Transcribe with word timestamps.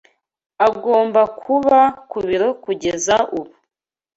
Agomba 0.67 1.21
kuba 1.41 1.77
ku 2.09 2.17
biro 2.27 2.49
kugeza 2.63 3.15
ubu 3.37 3.53